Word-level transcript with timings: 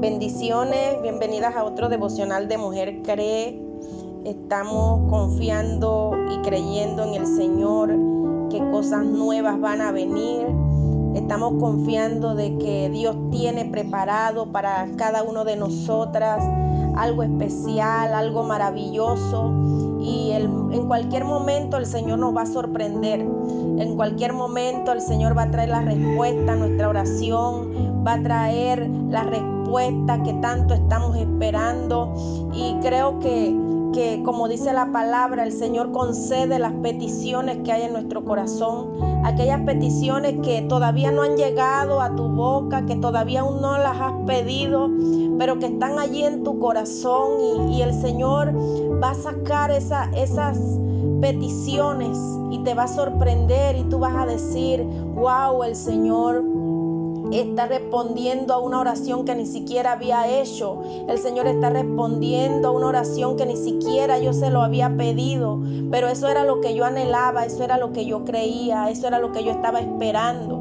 Bendiciones, 0.00 1.02
bienvenidas 1.02 1.56
a 1.56 1.64
otro 1.64 1.88
devocional 1.88 2.46
de 2.46 2.56
Mujer 2.56 3.02
Cree. 3.02 3.60
Estamos 4.24 5.10
confiando 5.10 6.12
y 6.32 6.38
creyendo 6.42 7.02
en 7.02 7.14
el 7.14 7.26
Señor 7.26 7.88
que 8.48 8.60
cosas 8.70 9.04
nuevas 9.04 9.60
van 9.60 9.80
a 9.80 9.90
venir. 9.90 10.46
Estamos 11.16 11.54
confiando 11.58 12.36
de 12.36 12.56
que 12.58 12.88
Dios 12.90 13.16
tiene 13.32 13.64
preparado 13.64 14.52
para 14.52 14.86
cada 14.96 15.24
uno 15.24 15.44
de 15.44 15.56
nosotras 15.56 16.44
algo 16.96 17.24
especial, 17.24 18.14
algo 18.14 18.44
maravilloso. 18.44 19.52
Y 20.00 20.30
en 20.30 20.86
cualquier 20.86 21.24
momento 21.24 21.76
el 21.76 21.86
Señor 21.86 22.20
nos 22.20 22.36
va 22.36 22.42
a 22.42 22.46
sorprender. 22.46 23.18
En 23.20 23.96
cualquier 23.96 24.32
momento 24.32 24.92
el 24.92 25.00
Señor 25.00 25.36
va 25.36 25.42
a 25.42 25.50
traer 25.50 25.70
la 25.70 25.82
respuesta 25.82 26.52
a 26.52 26.54
nuestra 26.54 26.88
oración, 26.88 28.04
va 28.06 28.12
a 28.12 28.22
traer 28.22 28.88
la 28.88 29.24
respuesta 29.24 29.57
que 30.24 30.34
tanto 30.34 30.74
estamos 30.74 31.16
esperando. 31.16 32.14
Y 32.52 32.74
creo 32.80 33.18
que 33.18 33.68
que 33.92 34.22
como 34.22 34.48
dice 34.48 34.72
la 34.72 34.92
palabra, 34.92 35.44
el 35.44 35.52
Señor 35.52 35.92
concede 35.92 36.58
las 36.58 36.72
peticiones 36.74 37.58
que 37.64 37.72
hay 37.72 37.82
en 37.82 37.92
nuestro 37.92 38.24
corazón, 38.24 38.90
aquellas 39.24 39.60
peticiones 39.62 40.36
que 40.42 40.62
todavía 40.62 41.10
no 41.10 41.22
han 41.22 41.36
llegado 41.36 42.00
a 42.00 42.14
tu 42.14 42.28
boca, 42.28 42.84
que 42.86 42.96
todavía 42.96 43.40
aún 43.40 43.60
no 43.60 43.78
las 43.78 43.98
has 44.00 44.12
pedido, 44.26 44.90
pero 45.38 45.58
que 45.58 45.66
están 45.66 45.98
allí 45.98 46.24
en 46.24 46.44
tu 46.44 46.58
corazón 46.58 47.70
y, 47.70 47.82
el 47.82 47.94
Señor 47.94 48.52
va 49.02 49.10
a 49.10 49.14
sacar 49.14 49.70
esa, 49.70 50.10
esas 50.14 50.58
peticiones 51.20 52.18
y 52.50 52.58
te 52.64 52.74
va 52.74 52.84
a 52.84 52.88
sorprender 52.88 53.76
y 53.76 53.84
tú 53.84 53.98
vas 53.98 54.14
a 54.14 54.26
decir, 54.26 54.84
wow, 55.14 55.62
el 55.62 55.74
Señor 55.74 56.44
está 57.30 57.66
respondiendo 57.66 58.54
a 58.54 58.58
una 58.58 58.80
oración 58.80 59.24
que 59.24 59.34
ni 59.34 59.46
siquiera 59.46 59.92
había 59.92 60.26
hecho. 60.28 60.82
El 61.08 61.18
Señor 61.18 61.46
está 61.46 61.70
respondiendo 61.70 62.68
a 62.68 62.70
una 62.70 62.86
oración 62.86 63.36
que 63.36 63.46
ni 63.46 63.56
siquiera 63.56 64.18
yo 64.18 64.32
se 64.32 64.50
lo 64.50 64.62
había 64.62 64.96
pedido. 64.96 65.60
Pero 65.90 66.08
eso 66.08 66.28
era 66.28 66.44
lo 66.44 66.60
que 66.60 66.74
yo 66.74 66.84
anhelaba, 66.84 67.44
eso 67.44 67.64
era 67.64 67.78
lo 67.78 67.92
que 67.92 68.06
yo 68.06 68.24
creía, 68.24 68.90
eso 68.90 69.06
era 69.06 69.18
lo 69.18 69.32
que 69.32 69.44
yo 69.44 69.50
estaba 69.50 69.80
esperando. 69.80 70.58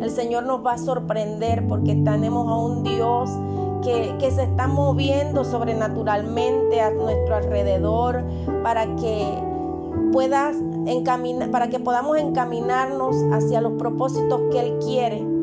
El 0.00 0.10
Señor 0.10 0.44
nos 0.44 0.64
va 0.64 0.72
a 0.72 0.78
sorprender 0.78 1.66
porque 1.68 1.94
tenemos 1.94 2.48
a 2.48 2.56
un 2.56 2.82
Dios 2.82 3.30
que, 3.82 4.30
se 4.30 4.42
está 4.42 4.66
moviendo 4.66 5.44
sobrenaturalmente 5.44 6.80
a 6.80 6.90
nuestro 6.90 7.36
alrededor 7.36 8.24
para 8.62 8.96
que 8.96 9.38
puedas 10.12 10.56
encaminar, 10.86 11.50
para 11.50 11.68
que 11.68 11.78
podamos 11.78 12.18
encaminarnos 12.18 13.16
hacia 13.32 13.60
los 13.60 13.74
propósitos 13.74 14.40
que 14.50 14.60
Él 14.60 14.78
quiere 14.84 15.35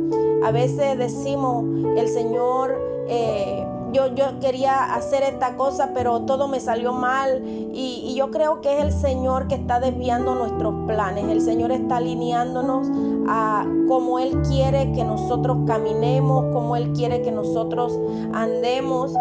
a 0.43 0.51
veces 0.51 0.97
decimos, 0.97 1.63
el 1.97 2.07
Señor, 2.07 2.75
eh, 3.07 3.65
yo, 3.91 4.07
yo, 4.15 4.39
quería 4.39 4.93
hacer 4.95 5.23
esta 5.23 5.55
cosa, 5.55 5.91
pero 5.93 6.21
todo 6.21 6.47
me 6.47 6.59
salió 6.59 6.93
mal. 6.93 7.43
Y, 7.45 8.13
yo 8.15 8.29
creo 8.31 8.61
que 8.61 8.77
es 8.77 8.83
el 8.83 8.91
Señor 8.91 9.47
que 9.47 9.55
está 9.55 9.79
desviando 9.79 10.35
nuestros 10.35 10.73
planes. 10.87 11.25
El 11.25 11.41
Señor 11.41 11.71
está 11.71 11.97
alineándonos 11.97 12.87
a 13.27 13.65
como 13.87 14.19
Él 14.19 14.41
quiere 14.47 14.91
que 14.91 15.03
nosotros 15.03 15.57
caminemos, 15.65 16.45
como 16.53 16.75
Él 16.75 16.93
quiere 16.93 17.21
que 17.21 17.31
nosotros 17.31 17.97
andemos. 18.33 19.13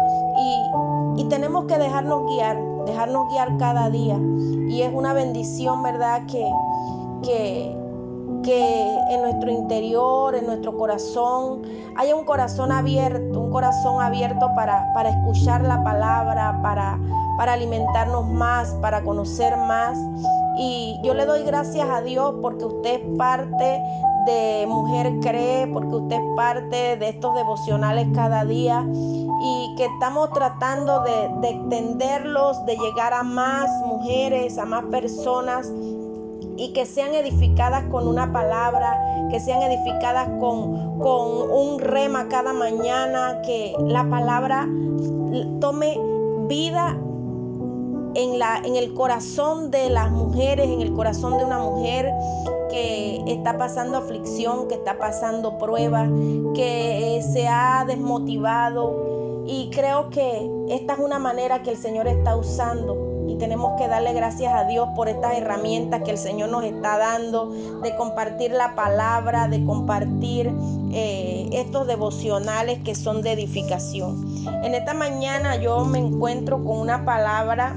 Y, 1.17 1.21
y 1.21 1.25
tenemos 1.25 1.65
que 1.65 1.77
dejarnos 1.77 2.25
guiar, 2.31 2.57
dejarnos 2.85 3.29
guiar 3.31 3.57
cada 3.57 3.89
día. 3.89 4.19
Y 4.69 4.81
es 4.81 4.93
una 4.93 5.13
bendición, 5.13 5.83
¿verdad? 5.83 6.25
Que, 6.25 6.49
que 7.23 7.82
que 8.43 8.97
en 9.09 9.21
nuestro 9.21 9.49
interior, 9.49 10.35
en 10.35 10.45
nuestro 10.45 10.77
corazón, 10.77 11.63
haya 11.95 12.15
un 12.15 12.25
corazón 12.25 12.71
abierto, 12.71 13.39
un 13.39 13.51
corazón 13.51 14.01
abierto 14.01 14.51
para, 14.55 14.93
para 14.93 15.09
escuchar 15.09 15.63
la 15.63 15.83
palabra, 15.83 16.59
para, 16.61 16.99
para 17.37 17.53
alimentarnos 17.53 18.27
más, 18.27 18.69
para 18.81 19.01
conocer 19.03 19.57
más. 19.57 19.97
Y 20.57 20.99
yo 21.03 21.13
le 21.13 21.25
doy 21.25 21.43
gracias 21.43 21.89
a 21.89 22.01
Dios 22.01 22.35
porque 22.41 22.65
usted 22.65 23.01
es 23.01 23.17
parte 23.17 23.81
de 24.25 24.65
Mujer 24.67 25.19
Cree, 25.21 25.67
porque 25.67 25.95
usted 25.95 26.15
es 26.17 26.35
parte 26.35 26.97
de 26.97 27.09
estos 27.09 27.33
devocionales 27.35 28.07
cada 28.13 28.45
día 28.45 28.85
y 28.91 29.75
que 29.75 29.85
estamos 29.85 30.31
tratando 30.31 31.01
de, 31.01 31.29
de 31.41 31.49
extenderlos, 31.55 32.65
de 32.65 32.77
llegar 32.77 33.13
a 33.13 33.23
más 33.23 33.69
mujeres, 33.85 34.57
a 34.57 34.65
más 34.65 34.83
personas 34.85 35.71
y 36.57 36.73
que 36.73 36.85
sean 36.85 37.13
edificadas 37.13 37.85
con 37.85 38.07
una 38.07 38.31
palabra, 38.31 39.27
que 39.31 39.39
sean 39.39 39.61
edificadas 39.61 40.27
con, 40.39 40.99
con 40.99 41.51
un 41.51 41.79
rema 41.79 42.27
cada 42.27 42.53
mañana, 42.53 43.41
que 43.41 43.73
la 43.79 44.07
palabra 44.09 44.67
tome 45.59 45.99
vida 46.47 46.97
en, 48.15 48.39
la, 48.39 48.57
en 48.63 48.75
el 48.75 48.93
corazón 48.93 49.71
de 49.71 49.89
las 49.89 50.11
mujeres, 50.11 50.69
en 50.69 50.81
el 50.81 50.93
corazón 50.93 51.37
de 51.37 51.45
una 51.45 51.59
mujer 51.59 52.11
que 52.69 53.23
está 53.27 53.57
pasando 53.57 53.97
aflicción, 53.97 54.67
que 54.67 54.75
está 54.75 54.97
pasando 54.97 55.57
pruebas, 55.57 56.09
que 56.53 57.23
se 57.33 57.47
ha 57.47 57.85
desmotivado. 57.87 59.43
Y 59.45 59.69
creo 59.71 60.09
que 60.09 60.49
esta 60.69 60.93
es 60.93 60.99
una 60.99 61.19
manera 61.19 61.63
que 61.63 61.71
el 61.71 61.77
Señor 61.77 62.07
está 62.07 62.35
usando 62.35 63.12
y 63.27 63.35
tenemos 63.35 63.79
que 63.79 63.87
darle 63.87 64.13
gracias 64.13 64.53
a 64.53 64.65
Dios 64.65 64.89
por 64.95 65.09
estas 65.09 65.37
herramientas 65.37 66.01
que 66.03 66.11
el 66.11 66.17
Señor 66.17 66.49
nos 66.49 66.63
está 66.63 66.97
dando, 66.97 67.51
de 67.81 67.95
compartir 67.95 68.51
la 68.51 68.75
palabra, 68.75 69.47
de 69.47 69.63
compartir 69.63 70.51
eh, 70.91 71.49
estos 71.53 71.87
devocionales 71.87 72.79
que 72.79 72.95
son 72.95 73.21
de 73.21 73.31
edificación. 73.31 74.45
En 74.63 74.75
esta 74.75 74.93
mañana 74.93 75.55
yo 75.55 75.85
me 75.85 75.99
encuentro 75.99 76.63
con 76.63 76.79
una 76.79 77.05
palabra 77.05 77.75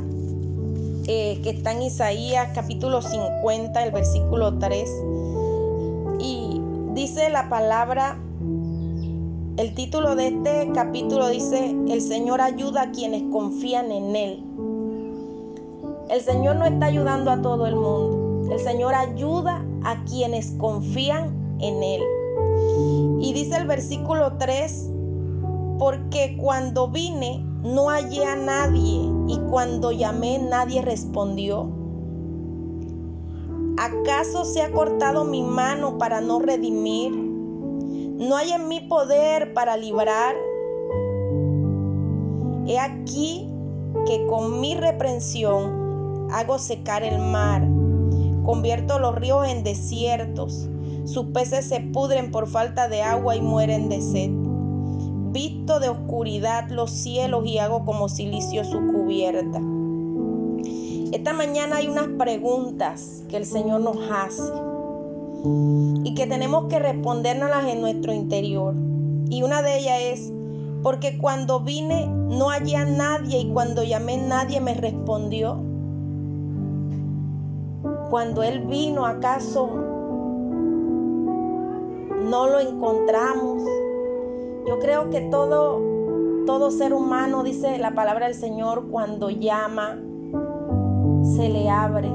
eh, 1.08 1.40
que 1.42 1.50
está 1.50 1.72
en 1.72 1.82
Isaías 1.82 2.48
capítulo 2.54 3.00
50, 3.00 3.84
el 3.84 3.92
versículo 3.92 4.58
3. 4.58 4.90
Y 6.18 6.60
dice 6.94 7.30
la 7.30 7.48
palabra, 7.48 8.18
el 9.56 9.74
título 9.74 10.16
de 10.16 10.28
este 10.28 10.70
capítulo 10.74 11.28
dice, 11.28 11.70
el 11.88 12.02
Señor 12.02 12.40
ayuda 12.40 12.82
a 12.82 12.90
quienes 12.90 13.22
confían 13.32 13.92
en 13.92 14.16
Él. 14.16 14.45
El 16.08 16.20
Señor 16.20 16.56
no 16.56 16.64
está 16.64 16.86
ayudando 16.86 17.30
a 17.32 17.42
todo 17.42 17.66
el 17.66 17.74
mundo. 17.74 18.52
El 18.52 18.60
Señor 18.60 18.94
ayuda 18.94 19.64
a 19.82 20.04
quienes 20.04 20.52
confían 20.52 21.58
en 21.60 21.82
Él. 21.82 22.02
Y 23.20 23.32
dice 23.32 23.56
el 23.56 23.66
versículo 23.66 24.38
3, 24.38 24.90
porque 25.78 26.36
cuando 26.40 26.88
vine 26.88 27.44
no 27.62 27.88
hallé 27.88 28.24
a 28.24 28.36
nadie 28.36 29.10
y 29.26 29.38
cuando 29.50 29.90
llamé 29.90 30.38
nadie 30.38 30.80
respondió. 30.80 31.68
¿Acaso 33.76 34.44
se 34.44 34.62
ha 34.62 34.70
cortado 34.70 35.24
mi 35.24 35.42
mano 35.42 35.98
para 35.98 36.20
no 36.20 36.38
redimir? 36.38 37.12
¿No 37.12 38.36
hay 38.36 38.52
en 38.52 38.68
mi 38.68 38.80
poder 38.80 39.54
para 39.54 39.76
librar? 39.76 40.36
He 42.66 42.78
aquí 42.78 43.50
que 44.06 44.24
con 44.26 44.60
mi 44.60 44.74
reprensión 44.74 45.85
hago 46.30 46.58
secar 46.58 47.02
el 47.02 47.18
mar, 47.18 47.62
convierto 48.44 48.98
los 48.98 49.14
ríos 49.14 49.46
en 49.48 49.64
desiertos, 49.64 50.68
sus 51.06 51.26
peces 51.26 51.64
se 51.64 51.80
pudren 51.80 52.32
por 52.32 52.48
falta 52.48 52.88
de 52.88 53.02
agua 53.02 53.36
y 53.36 53.40
mueren 53.40 53.88
de 53.88 54.00
sed. 54.00 54.30
Visto 55.32 55.78
de 55.78 55.88
oscuridad 55.88 56.68
los 56.70 56.90
cielos 56.90 57.46
y 57.46 57.58
hago 57.58 57.84
como 57.84 58.08
silicio 58.08 58.64
su 58.64 58.78
cubierta. 58.78 59.60
Esta 61.12 61.32
mañana 61.32 61.76
hay 61.76 61.86
unas 61.86 62.08
preguntas 62.18 63.22
que 63.28 63.36
el 63.36 63.46
Señor 63.46 63.82
nos 63.82 63.98
hace 64.10 64.42
y 66.02 66.14
que 66.14 66.26
tenemos 66.26 66.64
que 66.64 66.80
respondérnoslas 66.80 67.68
en 67.68 67.80
nuestro 67.80 68.12
interior. 68.12 68.74
Y 69.30 69.44
una 69.44 69.62
de 69.62 69.78
ellas 69.78 70.00
es, 70.00 70.32
porque 70.82 71.18
cuando 71.18 71.60
vine 71.60 72.06
no 72.08 72.48
hallé 72.48 72.76
a 72.76 72.84
nadie 72.84 73.38
y 73.38 73.48
cuando 73.52 73.84
llamé 73.84 74.16
nadie 74.16 74.60
me 74.60 74.74
respondió. 74.74 75.62
Cuando 78.10 78.42
Él 78.42 78.60
vino, 78.66 79.04
¿acaso 79.06 79.68
no 82.22 82.46
lo 82.48 82.60
encontramos? 82.60 83.62
Yo 84.66 84.78
creo 84.78 85.10
que 85.10 85.22
todo, 85.22 85.80
todo 86.46 86.70
ser 86.70 86.92
humano, 86.92 87.42
dice 87.42 87.78
la 87.78 87.94
palabra 87.94 88.26
del 88.26 88.34
Señor, 88.34 88.88
cuando 88.90 89.30
llama, 89.30 89.98
se 91.36 91.48
le 91.48 91.68
abre. 91.68 92.08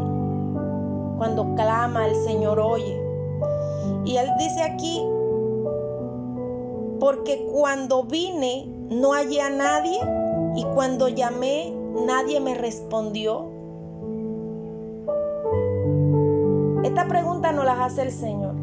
Cuando 1.17 1.55
clama, 1.55 2.07
el 2.07 2.15
Señor 2.15 2.59
oye. 2.59 2.99
Y 4.05 4.17
Él 4.17 4.27
dice 4.39 4.63
aquí, 4.63 5.05
porque 6.99 7.47
cuando 7.51 8.03
vine 8.03 8.67
no 8.89 9.13
hallé 9.13 9.41
a 9.41 9.49
nadie 9.49 9.99
y 10.55 10.63
cuando 10.65 11.07
llamé 11.07 11.73
nadie 12.05 12.39
me 12.39 12.55
respondió. 12.55 13.50
Esta 16.91 17.07
pregunta 17.07 17.53
nos 17.53 17.63
las 17.63 17.79
hace 17.79 18.01
el 18.01 18.11
Señor. 18.11 18.53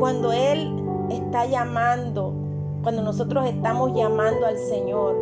Cuando 0.00 0.32
Él 0.32 0.74
está 1.08 1.46
llamando, 1.46 2.34
cuando 2.82 3.00
nosotros 3.00 3.46
estamos 3.46 3.94
llamando 3.94 4.44
al 4.44 4.58
Señor, 4.58 5.14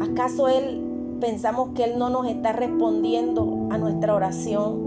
¿acaso 0.00 0.48
Él 0.48 1.18
pensamos 1.20 1.72
que 1.74 1.84
Él 1.84 1.98
no 1.98 2.08
nos 2.08 2.26
está 2.26 2.52
respondiendo 2.52 3.68
a 3.70 3.76
nuestra 3.76 4.14
oración? 4.14 4.78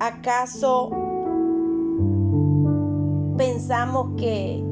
¿Acaso 0.00 0.90
pensamos 3.38 4.08
que 4.18 4.62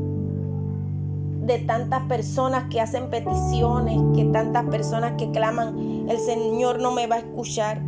de 1.42 1.58
tantas 1.58 2.02
personas 2.04 2.64
que 2.70 2.80
hacen 2.80 3.10
peticiones, 3.10 3.98
que 4.14 4.24
tantas 4.26 4.64
personas 4.66 5.14
que 5.18 5.30
claman, 5.30 6.08
el 6.08 6.18
Señor 6.18 6.80
no 6.80 6.92
me 6.92 7.06
va 7.06 7.16
a 7.16 7.18
escuchar, 7.18 7.82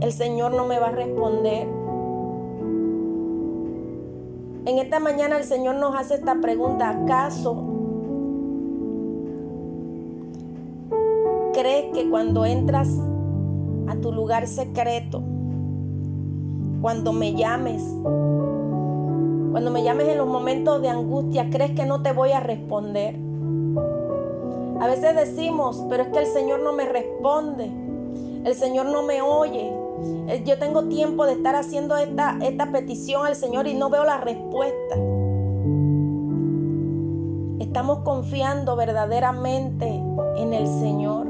el 0.00 0.12
Señor 0.12 0.54
no 0.54 0.66
me 0.66 0.78
va 0.78 0.88
a 0.88 0.92
responder? 0.92 1.68
En 4.66 4.78
esta 4.78 5.00
mañana 5.00 5.36
el 5.36 5.44
Señor 5.44 5.76
nos 5.76 5.96
hace 5.96 6.14
esta 6.14 6.40
pregunta, 6.40 6.90
¿acaso 6.90 7.70
crees 11.52 11.92
que 11.92 12.08
cuando 12.08 12.44
entras 12.46 12.88
a 13.88 13.96
tu 13.96 14.12
lugar 14.12 14.46
secreto, 14.46 15.22
cuando 16.80 17.12
me 17.12 17.34
llames, 17.34 17.82
cuando 19.50 19.70
me 19.70 19.82
llames 19.82 20.08
en 20.08 20.18
los 20.18 20.26
momentos 20.26 20.80
de 20.80 20.88
angustia, 20.88 21.48
crees 21.50 21.72
que 21.72 21.84
no 21.84 22.02
te 22.02 22.12
voy 22.12 22.32
a 22.32 22.40
responder. 22.40 23.16
A 24.80 24.86
veces 24.86 25.14
decimos, 25.14 25.84
pero 25.88 26.04
es 26.04 26.08
que 26.08 26.20
el 26.20 26.26
Señor 26.26 26.60
no 26.60 26.72
me 26.72 26.86
responde, 26.86 27.70
el 28.44 28.54
Señor 28.54 28.86
no 28.86 29.02
me 29.02 29.20
oye. 29.22 29.72
Eh, 30.28 30.42
yo 30.46 30.58
tengo 30.58 30.84
tiempo 30.84 31.26
de 31.26 31.32
estar 31.32 31.56
haciendo 31.56 31.96
esta, 31.96 32.38
esta 32.40 32.72
petición 32.72 33.26
al 33.26 33.36
Señor 33.36 33.66
y 33.66 33.74
no 33.74 33.90
veo 33.90 34.04
la 34.04 34.18
respuesta. 34.18 34.96
Estamos 37.58 37.98
confiando 37.98 38.76
verdaderamente 38.76 39.86
en 40.36 40.54
el 40.54 40.66
Señor. 40.66 41.26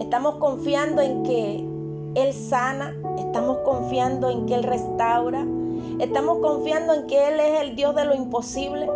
Estamos 0.00 0.36
confiando 0.36 1.02
en 1.02 1.22
que 1.22 1.66
Él 2.14 2.32
sana, 2.32 2.94
Estamos 3.18 3.58
confiando 3.58 4.30
en 4.30 4.46
que 4.46 4.54
Él 4.54 4.62
restaura. 4.62 5.46
Estamos 5.98 6.38
confiando 6.38 6.92
en 6.92 7.06
que 7.06 7.28
Él 7.28 7.40
es 7.40 7.60
el 7.62 7.74
Dios 7.74 7.94
de 7.94 8.04
lo 8.04 8.14
imposible. 8.14 8.90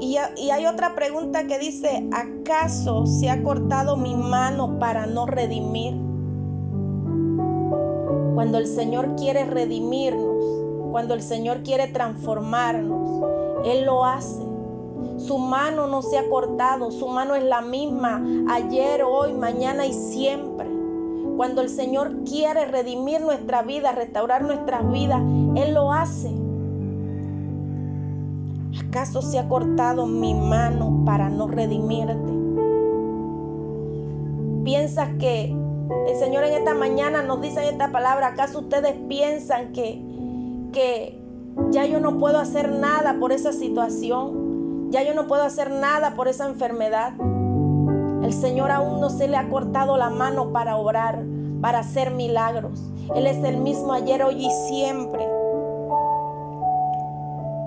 Y, 0.00 0.16
y, 0.36 0.50
hay 0.50 0.66
otra 0.66 0.94
pregunta 0.94 1.46
que 1.46 1.58
dice, 1.58 2.08
¿acaso 2.12 3.04
se 3.04 3.28
ha 3.28 3.42
cortado 3.42 3.96
mi 3.96 4.14
mano 4.14 4.78
para 4.78 5.06
no 5.06 5.26
redimir? 5.26 5.94
Cuando 8.34 8.58
el 8.58 8.66
Señor 8.66 9.16
quiere 9.16 9.44
redimirnos, 9.44 10.44
cuando 10.90 11.14
el 11.14 11.22
Señor 11.22 11.62
quiere 11.62 11.88
transformarnos, 11.88 13.22
Él 13.66 13.84
lo 13.84 14.04
hace. 14.04 14.42
Su 15.18 15.36
mano 15.38 15.88
no 15.88 16.00
se 16.00 16.16
ha 16.16 16.28
cortado, 16.28 16.90
su 16.90 17.08
mano 17.08 17.34
es 17.34 17.42
la 17.42 17.60
misma 17.60 18.24
ayer, 18.48 19.02
hoy, 19.02 19.34
mañana 19.34 19.84
y 19.84 19.92
siempre. 19.92 20.67
Cuando 21.38 21.62
el 21.62 21.68
Señor 21.68 22.24
quiere 22.24 22.64
redimir 22.64 23.20
nuestra 23.20 23.62
vida, 23.62 23.92
restaurar 23.92 24.42
nuestras 24.42 24.90
vidas, 24.90 25.22
Él 25.54 25.72
lo 25.72 25.92
hace. 25.92 26.34
¿Acaso 28.84 29.22
se 29.22 29.38
ha 29.38 29.48
cortado 29.48 30.06
mi 30.06 30.34
mano 30.34 31.04
para 31.06 31.28
no 31.30 31.46
redimirte? 31.46 32.32
¿Piensas 34.64 35.10
que 35.20 35.54
el 36.08 36.16
Señor 36.16 36.42
en 36.42 36.54
esta 36.54 36.74
mañana 36.74 37.22
nos 37.22 37.40
dice 37.40 37.60
en 37.62 37.68
esta 37.74 37.92
palabra, 37.92 38.26
¿acaso 38.26 38.58
ustedes 38.58 38.96
piensan 39.08 39.70
que, 39.72 40.02
que 40.72 41.22
ya 41.70 41.86
yo 41.86 42.00
no 42.00 42.18
puedo 42.18 42.40
hacer 42.40 42.72
nada 42.72 43.20
por 43.20 43.30
esa 43.30 43.52
situación? 43.52 44.90
Ya 44.90 45.04
yo 45.04 45.14
no 45.14 45.28
puedo 45.28 45.44
hacer 45.44 45.70
nada 45.70 46.16
por 46.16 46.26
esa 46.26 46.48
enfermedad. 46.48 47.12
El 48.22 48.32
Señor 48.32 48.70
aún 48.70 49.00
no 49.00 49.10
se 49.10 49.28
le 49.28 49.36
ha 49.36 49.48
cortado 49.48 49.96
la 49.96 50.10
mano 50.10 50.52
para 50.52 50.76
obrar, 50.76 51.24
para 51.60 51.80
hacer 51.80 52.10
milagros. 52.10 52.80
Él 53.14 53.26
es 53.26 53.42
el 53.44 53.58
mismo 53.58 53.92
ayer, 53.92 54.22
hoy 54.22 54.46
y 54.46 54.50
siempre. 54.68 55.26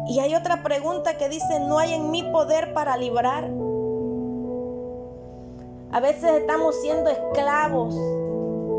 Y 0.08 0.20
hay 0.20 0.36
otra 0.36 0.62
pregunta 0.62 1.18
que 1.18 1.30
dice, 1.30 1.60
no 1.62 1.80
hay 1.80 1.94
en 1.94 2.12
mi 2.12 2.24
poder 2.24 2.74
para 2.74 2.98
librar. 2.98 3.50
A 5.92 6.00
veces 6.00 6.32
estamos 6.42 6.76
siendo 6.82 7.10
esclavos 7.10 7.96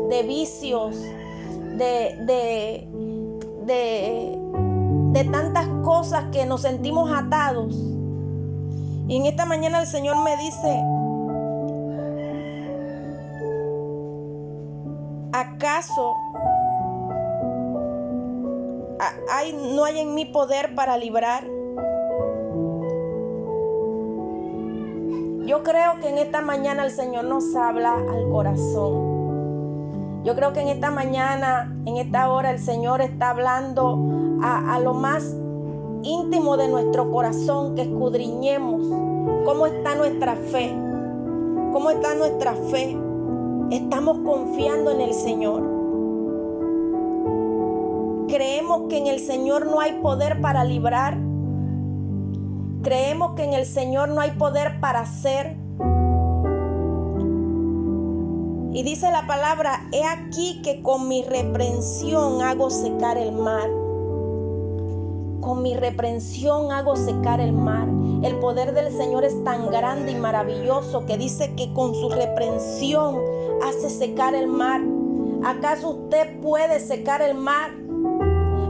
de 0.09 0.23
vicios, 0.27 0.95
de, 0.95 2.17
de, 2.25 2.87
de, 3.65 4.39
de 5.11 5.23
tantas 5.31 5.67
cosas 5.83 6.25
que 6.31 6.45
nos 6.45 6.61
sentimos 6.61 7.11
atados. 7.11 7.75
Y 9.07 9.17
en 9.17 9.25
esta 9.25 9.45
mañana 9.45 9.81
el 9.81 9.87
Señor 9.87 10.23
me 10.23 10.37
dice, 10.37 10.83
¿acaso 15.63 16.17
hay, 19.31 19.53
no 19.53 19.85
hay 19.85 19.99
en 19.99 20.13
mi 20.13 20.25
poder 20.25 20.75
para 20.75 20.97
librar? 20.97 21.45
Yo 25.45 25.63
creo 25.63 25.99
que 26.01 26.09
en 26.09 26.17
esta 26.17 26.41
mañana 26.41 26.83
el 26.83 26.91
Señor 26.91 27.23
nos 27.25 27.55
habla 27.55 27.93
al 27.93 28.29
corazón. 28.29 30.23
Yo 30.25 30.35
creo 30.35 30.51
que 30.51 30.61
en 30.61 30.67
esta 30.67 30.91
mañana, 30.91 31.73
en 31.85 31.95
esta 31.95 32.29
hora, 32.29 32.51
el 32.51 32.59
Señor 32.59 33.01
está 33.01 33.29
hablando 33.29 33.97
a, 34.41 34.75
a 34.75 34.79
lo 34.79 34.93
más 34.93 35.33
íntimo 36.01 36.57
de 36.57 36.67
nuestro 36.67 37.09
corazón, 37.09 37.75
que 37.75 37.83
escudriñemos 37.83 38.81
cómo 39.45 39.67
está 39.67 39.95
nuestra 39.95 40.35
fe, 40.35 40.73
cómo 41.71 41.89
está 41.89 42.15
nuestra 42.15 42.53
fe. 42.53 42.97
Estamos 43.73 44.19
confiando 44.19 44.91
en 44.91 45.01
el 45.01 45.15
Señor. 45.15 45.63
Creemos 48.27 48.83
que 48.87 48.99
en 48.99 49.07
el 49.07 49.19
Señor 49.19 49.65
no 49.65 49.79
hay 49.79 49.93
poder 49.93 50.41
para 50.41 50.63
librar. 50.63 51.17
Creemos 52.83 53.31
que 53.33 53.45
en 53.45 53.53
el 53.53 53.65
Señor 53.65 54.09
no 54.09 54.21
hay 54.21 54.29
poder 54.37 54.79
para 54.79 54.99
hacer. 54.99 55.57
Y 58.73 58.83
dice 58.83 59.09
la 59.09 59.25
palabra, 59.25 59.87
he 59.91 60.05
aquí 60.05 60.61
que 60.61 60.83
con 60.83 61.07
mi 61.07 61.23
reprensión 61.23 62.43
hago 62.43 62.69
secar 62.69 63.17
el 63.17 63.31
mar. 63.31 63.82
Con 65.43 65.61
mi 65.61 65.75
reprensión 65.75 66.71
hago 66.71 66.95
secar 66.95 67.41
el 67.41 67.51
mar. 67.51 67.85
El 68.23 68.39
poder 68.39 68.73
del 68.73 68.95
Señor 68.95 69.25
es 69.25 69.43
tan 69.43 69.69
grande 69.69 70.13
y 70.13 70.15
maravilloso 70.15 71.05
que 71.05 71.17
dice 71.17 71.53
que 71.57 71.73
con 71.73 71.93
su 71.93 72.09
reprensión 72.09 73.17
hace 73.61 73.89
secar 73.89 74.35
el 74.35 74.47
mar. 74.47 74.79
¿Acaso 75.43 75.89
usted 75.89 76.39
puede 76.39 76.79
secar 76.79 77.21
el 77.21 77.35
mar? 77.35 77.71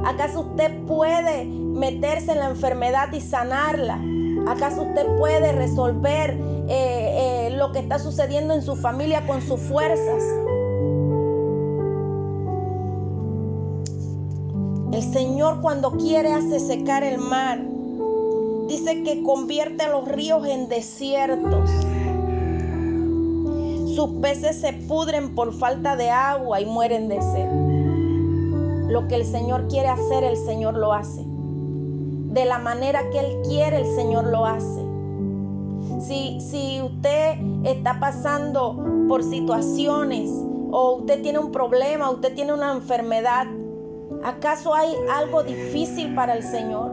¿Acaso 0.03 0.41
usted 0.41 0.75
puede 0.87 1.45
meterse 1.45 2.31
en 2.31 2.39
la 2.39 2.49
enfermedad 2.49 3.13
y 3.13 3.21
sanarla? 3.21 4.01
¿Acaso 4.47 4.81
usted 4.81 5.05
puede 5.19 5.51
resolver 5.51 6.31
eh, 6.67 7.47
eh, 7.47 7.49
lo 7.51 7.71
que 7.71 7.79
está 7.79 7.99
sucediendo 7.99 8.55
en 8.55 8.63
su 8.63 8.75
familia 8.75 9.27
con 9.27 9.43
sus 9.43 9.59
fuerzas? 9.59 10.23
El 14.93 15.01
Señor 15.01 15.59
cuando 15.59 15.93
quiere 15.93 16.33
hace 16.33 16.59
secar 16.59 17.03
el 17.03 17.17
mar. 17.17 17.59
Dice 18.67 19.01
que 19.01 19.23
convierte 19.23 19.87
los 19.87 20.07
ríos 20.07 20.45
en 20.45 20.69
desiertos. 20.69 21.67
Sus 23.95 24.21
peces 24.21 24.61
se 24.61 24.73
pudren 24.73 25.33
por 25.33 25.51
falta 25.51 25.95
de 25.95 26.11
agua 26.11 26.61
y 26.61 26.67
mueren 26.67 27.09
de 27.09 27.19
sed. 27.23 28.91
Lo 28.91 29.07
que 29.07 29.15
el 29.15 29.25
Señor 29.25 29.67
quiere 29.67 29.87
hacer, 29.87 30.23
el 30.23 30.37
Señor 30.37 30.75
lo 30.75 30.93
hace. 30.93 31.23
De 31.25 32.45
la 32.45 32.59
manera 32.59 33.01
que 33.11 33.19
Él 33.19 33.41
quiere, 33.47 33.77
el 33.77 33.95
Señor 33.95 34.25
lo 34.27 34.45
hace. 34.45 34.81
Si, 36.01 36.39
si 36.39 36.83
usted 36.83 37.39
está 37.63 37.99
pasando 37.99 38.77
por 39.09 39.23
situaciones 39.23 40.29
o 40.71 40.97
usted 40.99 41.23
tiene 41.23 41.39
un 41.39 41.51
problema, 41.51 42.11
usted 42.11 42.35
tiene 42.35 42.53
una 42.53 42.73
enfermedad, 42.73 43.47
¿acaso 44.23 44.73
hay 44.73 44.95
algo 45.11 45.43
difícil 45.43 46.13
para 46.15 46.35
el 46.35 46.43
Señor? 46.43 46.91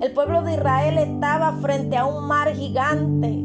El 0.00 0.12
pueblo 0.12 0.42
de 0.42 0.54
Israel 0.54 0.98
estaba 0.98 1.52
frente 1.60 1.96
a 1.96 2.06
un 2.06 2.26
mar 2.26 2.52
gigante 2.54 3.44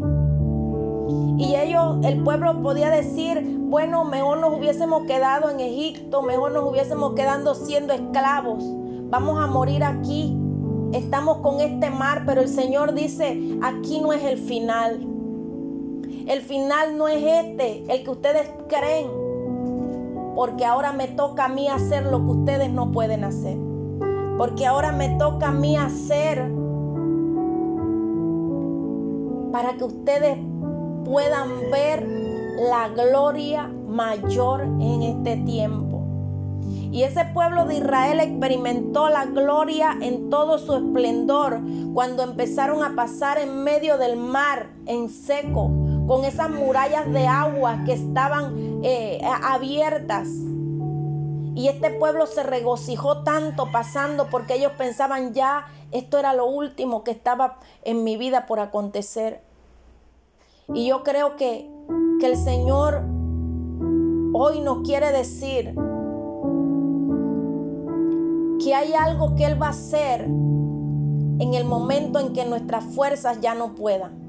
y 1.39 1.55
ellos, 1.55 1.97
el 2.03 2.21
pueblo 2.21 2.61
podía 2.61 2.89
decir, 2.89 3.41
bueno, 3.41 4.03
mejor 4.03 4.39
nos 4.39 4.57
hubiésemos 4.57 5.05
quedado 5.05 5.49
en 5.49 5.61
Egipto, 5.61 6.21
mejor 6.21 6.51
nos 6.51 6.69
hubiésemos 6.69 7.13
quedado 7.13 7.55
siendo 7.55 7.93
esclavos. 7.93 8.61
Vamos 9.09 9.39
a 9.39 9.47
morir 9.47 9.85
aquí. 9.85 10.37
Estamos 10.91 11.37
con 11.37 11.61
este 11.61 11.91
mar, 11.91 12.23
pero 12.25 12.41
el 12.41 12.49
Señor 12.49 12.93
dice, 12.93 13.57
aquí 13.63 14.01
no 14.01 14.11
es 14.11 14.21
el 14.25 14.37
final. 14.37 14.99
El 16.27 16.41
final 16.41 16.97
no 16.97 17.07
es 17.07 17.23
este, 17.23 17.85
el 17.87 18.03
que 18.03 18.09
ustedes 18.09 18.51
creen. 18.67 19.28
Porque 20.35 20.65
ahora 20.65 20.93
me 20.93 21.07
toca 21.07 21.45
a 21.45 21.49
mí 21.49 21.67
hacer 21.67 22.05
lo 22.05 22.19
que 22.25 22.31
ustedes 22.31 22.71
no 22.71 22.91
pueden 22.91 23.23
hacer. 23.23 23.57
Porque 24.37 24.65
ahora 24.65 24.91
me 24.91 25.09
toca 25.17 25.49
a 25.49 25.51
mí 25.51 25.75
hacer 25.75 26.49
para 29.51 29.73
que 29.73 29.83
ustedes 29.83 30.37
puedan 31.03 31.49
ver 31.71 32.07
la 32.69 32.89
gloria 32.89 33.67
mayor 33.67 34.61
en 34.61 35.01
este 35.01 35.37
tiempo. 35.37 35.89
Y 36.91 37.03
ese 37.03 37.23
pueblo 37.25 37.65
de 37.65 37.77
Israel 37.77 38.19
experimentó 38.19 39.09
la 39.09 39.25
gloria 39.25 39.95
en 40.01 40.29
todo 40.29 40.57
su 40.57 40.73
esplendor 40.73 41.59
cuando 41.93 42.23
empezaron 42.23 42.83
a 42.83 42.95
pasar 42.95 43.37
en 43.37 43.63
medio 43.63 43.97
del 43.97 44.17
mar 44.17 44.69
en 44.87 45.09
seco, 45.09 45.69
con 46.09 46.25
esas 46.25 46.49
murallas 46.49 47.07
de 47.13 47.27
agua 47.27 47.83
que 47.85 47.93
estaban 47.93 48.81
eh, 48.81 49.21
abiertas. 49.43 50.27
Y 51.53 51.67
este 51.67 51.91
pueblo 51.91 52.25
se 52.25 52.41
regocijó 52.41 53.21
tanto 53.21 53.71
pasando 53.71 54.27
porque 54.31 54.55
ellos 54.55 54.71
pensaban 54.75 55.35
ya, 55.35 55.67
esto 55.91 56.17
era 56.17 56.33
lo 56.33 56.47
último 56.47 57.03
que 57.03 57.11
estaba 57.11 57.59
en 57.83 58.03
mi 58.03 58.17
vida 58.17 58.47
por 58.47 58.59
acontecer. 58.59 59.43
Y 60.73 60.87
yo 60.87 61.03
creo 61.03 61.35
que, 61.35 61.69
que 62.19 62.25
el 62.25 62.37
Señor 62.37 63.03
hoy 64.33 64.61
nos 64.61 64.79
quiere 64.81 65.11
decir 65.11 65.75
que 68.63 68.73
hay 68.73 68.93
algo 68.93 69.35
que 69.35 69.45
Él 69.45 69.61
va 69.61 69.67
a 69.67 69.71
hacer 69.71 70.21
en 70.21 71.53
el 71.53 71.65
momento 71.65 72.17
en 72.19 72.33
que 72.33 72.45
nuestras 72.45 72.83
fuerzas 72.95 73.41
ya 73.41 73.53
no 73.53 73.75
puedan. 73.75 74.28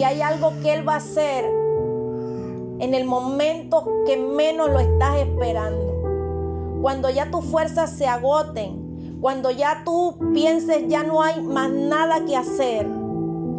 Que 0.00 0.06
hay 0.06 0.22
algo 0.22 0.54
que 0.62 0.72
Él 0.72 0.88
va 0.88 0.94
a 0.94 0.96
hacer 0.96 1.44
en 1.44 2.94
el 2.94 3.04
momento 3.04 3.86
que 4.06 4.16
menos 4.16 4.70
lo 4.70 4.80
estás 4.80 5.18
esperando. 5.18 6.78
Cuando 6.80 7.10
ya 7.10 7.30
tus 7.30 7.44
fuerzas 7.44 7.90
se 7.90 8.06
agoten, 8.06 9.18
cuando 9.20 9.50
ya 9.50 9.82
tú 9.84 10.16
pienses 10.32 10.88
ya 10.88 11.02
no 11.02 11.22
hay 11.22 11.42
más 11.42 11.68
nada 11.68 12.24
que 12.24 12.34
hacer, 12.34 12.86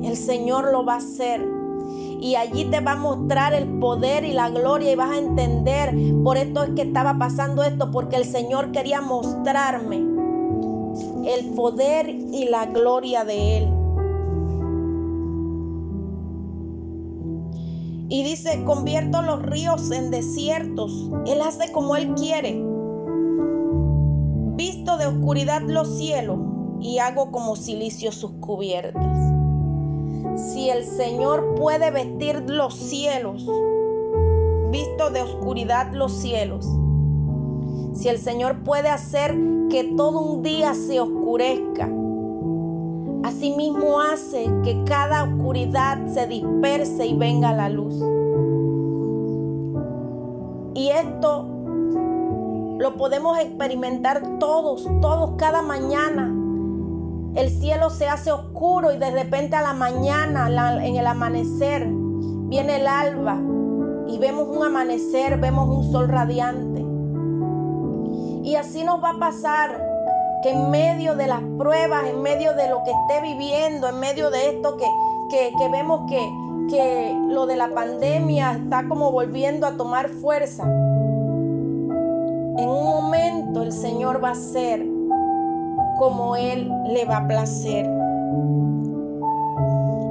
el 0.03 0.17
Señor 0.17 0.71
lo 0.71 0.83
va 0.83 0.95
a 0.95 0.97
hacer 0.97 1.47
y 2.19 2.33
allí 2.33 2.65
te 2.65 2.79
va 2.79 2.93
a 2.93 2.95
mostrar 2.95 3.53
el 3.53 3.77
poder 3.77 4.23
y 4.25 4.33
la 4.33 4.49
gloria 4.49 4.91
y 4.91 4.95
vas 4.95 5.11
a 5.11 5.19
entender 5.19 5.93
por 6.23 6.37
esto 6.37 6.63
es 6.63 6.71
que 6.71 6.81
estaba 6.81 7.19
pasando 7.19 7.61
esto, 7.61 7.91
porque 7.91 8.15
el 8.15 8.25
Señor 8.25 8.71
quería 8.71 8.99
mostrarme 8.99 9.97
el 9.97 11.51
poder 11.55 12.09
y 12.09 12.45
la 12.45 12.65
gloria 12.65 13.25
de 13.25 13.59
Él. 13.59 13.80
Y 18.11 18.23
dice, 18.23 18.63
convierto 18.65 19.23
los 19.23 19.41
ríos 19.41 19.89
en 19.89 20.11
desiertos. 20.11 21.09
Él 21.25 21.41
hace 21.41 21.71
como 21.71 21.95
Él 21.95 22.13
quiere. 22.13 22.61
Visto 24.55 24.97
de 24.97 25.07
oscuridad 25.07 25.61
los 25.61 25.97
cielos 25.97 26.37
y 26.79 26.99
hago 26.99 27.31
como 27.31 27.55
silicio 27.55 28.11
sus 28.11 28.33
cubiertas 28.33 29.31
si 30.35 30.69
el 30.69 30.85
Señor 30.85 31.55
puede 31.55 31.91
vestir 31.91 32.43
los 32.47 32.75
cielos, 32.75 33.45
visto 34.71 35.09
de 35.09 35.21
oscuridad 35.21 35.93
los 35.93 36.13
cielos, 36.13 36.65
si 37.93 38.09
el 38.09 38.17
Señor 38.17 38.63
puede 38.63 38.89
hacer 38.89 39.35
que 39.69 39.93
todo 39.95 40.21
un 40.21 40.41
día 40.43 40.73
se 40.73 40.99
oscurezca, 40.99 41.89
asimismo 43.23 44.01
hace 44.01 44.51
que 44.63 44.83
cada 44.85 45.23
oscuridad 45.23 46.07
se 46.07 46.27
disperse 46.27 47.05
y 47.07 47.15
venga 47.15 47.53
la 47.53 47.69
luz. 47.69 47.95
Y 50.73 50.89
esto 50.89 51.47
lo 52.79 52.95
podemos 52.97 53.37
experimentar 53.39 54.39
todos, 54.39 54.87
todos 55.01 55.31
cada 55.37 55.61
mañana 55.61 56.41
el 57.35 57.49
cielo 57.49 57.89
se 57.89 58.07
hace 58.07 58.31
oscuro 58.31 58.91
y 58.91 58.97
de 58.97 59.09
repente 59.09 59.55
a 59.55 59.61
la 59.61 59.73
mañana, 59.73 60.49
en 60.85 60.97
el 60.97 61.07
amanecer, 61.07 61.87
viene 61.89 62.81
el 62.81 62.87
alba 62.87 63.39
y 64.07 64.17
vemos 64.17 64.49
un 64.49 64.63
amanecer, 64.63 65.39
vemos 65.39 65.69
un 65.69 65.91
sol 65.91 66.09
radiante. 66.09 66.81
Y 68.43 68.55
así 68.55 68.83
nos 68.83 69.01
va 69.01 69.11
a 69.11 69.19
pasar 69.19 69.81
que 70.41 70.51
en 70.51 70.71
medio 70.71 71.15
de 71.15 71.27
las 71.27 71.41
pruebas, 71.57 72.07
en 72.07 72.21
medio 72.21 72.53
de 72.53 72.67
lo 72.67 72.83
que 72.83 72.91
esté 72.91 73.21
viviendo, 73.21 73.87
en 73.87 73.99
medio 73.99 74.29
de 74.29 74.49
esto 74.49 74.77
que, 74.77 75.53
que, 75.57 75.69
vemos 75.69 76.01
que, 76.09 76.19
que 76.69 77.15
lo 77.29 77.45
de 77.45 77.55
la 77.55 77.69
pandemia 77.69 78.53
está 78.53 78.87
como 78.87 79.11
volviendo 79.11 79.67
a 79.67 79.77
tomar 79.77 80.09
fuerza, 80.09 80.63
en 80.63 82.69
un 82.69 82.83
momento 82.83 83.61
el 83.61 83.71
Señor 83.71 84.23
va 84.23 84.31
a 84.31 84.35
ser 84.35 84.85
como 85.97 86.35
Él 86.35 86.71
le 86.89 87.05
va 87.05 87.17
a 87.17 87.27
placer. 87.27 87.85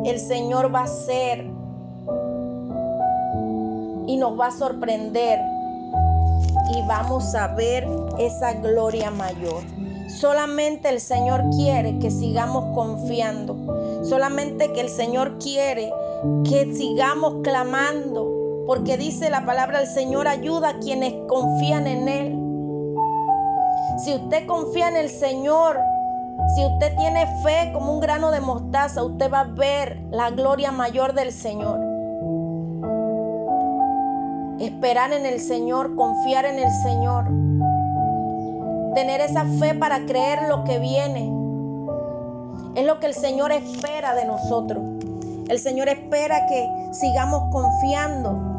El 0.05 0.19
Señor 0.19 0.75
va 0.75 0.83
a 0.83 0.87
ser 0.87 1.51
y 4.07 4.17
nos 4.17 4.39
va 4.39 4.47
a 4.47 4.51
sorprender 4.51 5.41
y 6.75 6.83
vamos 6.87 7.35
a 7.35 7.49
ver 7.49 7.87
esa 8.19 8.55
gloria 8.55 9.11
mayor. 9.11 9.63
Solamente 10.19 10.89
el 10.89 11.01
Señor 11.01 11.45
quiere 11.57 11.99
que 11.99 12.11
sigamos 12.11 12.75
confiando. 12.75 14.05
Solamente 14.05 14.73
que 14.73 14.81
el 14.81 14.89
Señor 14.89 15.39
quiere 15.39 15.93
que 16.45 16.75
sigamos 16.75 17.37
clamando. 17.43 18.65
Porque 18.67 18.97
dice 18.97 19.31
la 19.31 19.47
palabra 19.47 19.79
del 19.79 19.89
Señor 19.89 20.29
ayuda 20.29 20.71
a 20.71 20.79
quienes 20.81 21.15
confían 21.29 21.87
en 21.87 22.09
Él. 22.09 22.39
Si 24.05 24.15
usted 24.15 24.47
confía 24.47 24.89
en 24.89 24.97
el 24.97 25.09
Señor, 25.09 25.79
si 26.55 26.65
usted 26.65 26.97
tiene 26.97 27.27
fe 27.43 27.71
como 27.73 27.93
un 27.93 28.01
grano 28.01 28.31
de 28.31 28.41
mostaza, 28.41 29.05
usted 29.05 29.31
va 29.31 29.41
a 29.41 29.45
ver 29.45 30.01
la 30.11 30.31
gloria 30.31 30.73
mayor 30.73 31.15
del 31.15 31.33
Señor. 31.33 31.79
Esperar 34.59 35.13
en 35.13 35.27
el 35.27 35.41
Señor, 35.41 35.95
confiar 35.97 36.45
en 36.45 36.59
el 36.59 36.71
Señor. 36.83 37.40
Tener 38.95 39.21
esa 39.21 39.45
fe 39.45 39.75
para 39.75 40.07
creer 40.07 40.49
lo 40.49 40.65
que 40.65 40.79
viene. 40.79 41.33
Es 42.75 42.87
lo 42.87 43.01
que 43.01 43.07
el 43.07 43.15
Señor 43.15 43.53
espera 43.53 44.15
de 44.15 44.25
nosotros. 44.25 44.83
El 45.49 45.59
Señor 45.59 45.89
espera 45.89 46.47
que 46.47 46.69
sigamos 46.93 47.51
confiando 47.51 48.51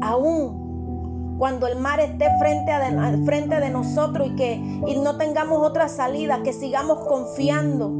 aún 0.00 1.36
cuando 1.38 1.68
el 1.68 1.76
mar 1.76 2.00
esté 2.00 2.26
frente, 2.38 2.72
a 2.72 3.16
frente 3.24 3.60
de 3.60 3.70
nosotros 3.70 4.28
y 4.28 4.34
que 4.34 4.58
no 5.02 5.16
tengamos 5.16 5.64
otra 5.64 5.88
salida, 5.88 6.42
que 6.42 6.52
sigamos 6.52 7.06
confiando, 7.06 7.92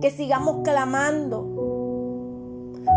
que 0.00 0.10
sigamos 0.10 0.62
clamando. 0.64 1.52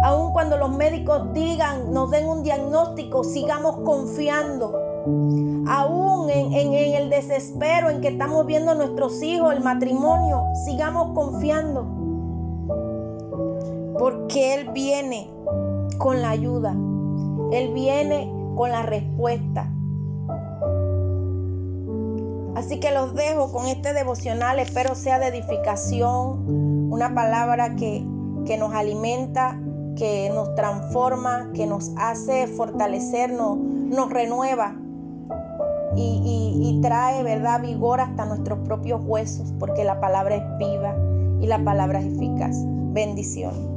Aun 0.04 0.32
cuando 0.32 0.56
los 0.58 0.72
médicos 0.72 1.34
digan, 1.34 1.92
nos 1.92 2.10
den 2.10 2.26
un 2.28 2.44
diagnóstico, 2.44 3.26
sigamos 3.26 3.78
confiando. 3.84 4.79
Aún 5.06 6.30
en, 6.30 6.74
el 6.74 7.10
desespero 7.10 7.90
en 7.90 8.02
que 8.02 8.10
estamos 8.10 8.46
viendo 8.46 8.72
a 8.72 8.76
nuestros 8.76 9.22
hijos, 9.22 9.54
el 9.54 9.64
matrimonio, 9.64 10.44
sigamos 10.66 11.14
confiando. 11.14 11.86
Porque 13.98 14.56
Él 14.56 14.70
viene 14.74 15.30
con 15.98 16.22
la 16.22 16.32
ayuda. 16.32 16.76
Él 17.52 17.74
viene 17.74 18.32
con 18.56 18.72
la 18.72 18.84
respuesta. 18.84 19.72
Así 22.56 22.80
que 22.80 22.92
los 22.92 23.16
dejo 23.16 23.52
con 23.54 23.68
este 23.68 23.94
devocional, 23.94 24.60
espero 24.60 24.94
sea 24.94 25.18
de 25.18 25.28
edificación, 25.28 26.92
una 26.92 27.16
palabra 27.16 27.76
que, 27.76 28.06
que 28.46 28.58
nos 28.58 28.74
alimenta, 28.74 29.58
que 29.96 30.30
nos 30.34 30.54
transforma, 30.56 31.52
que 31.54 31.66
nos 31.68 31.92
hace 31.98 32.48
fortalecernos, 32.48 33.58
nos 33.58 34.10
renueva 34.10 34.76
y, 36.02 36.70
y, 36.70 36.82
trae, 36.82 37.24
¿verdad?, 37.24 37.62
vigor 37.62 38.02
hasta 38.02 38.26
nuestros 38.26 38.60
propios 38.60 39.02
huesos, 39.04 39.54
porque 39.60 39.84
la 39.84 40.00
palabra 40.00 40.36
es 40.36 40.58
viva 40.58 40.96
y 41.42 41.48
la 41.48 41.64
palabra 41.64 42.00
es 42.00 42.08
eficaz. 42.08 42.56
Bendición. 42.94 43.70